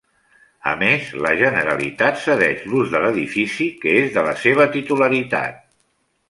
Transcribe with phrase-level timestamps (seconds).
[0.69, 5.63] A més, la Generalitat cedeix l’ús de l’edifici, que és de la seva titularitat.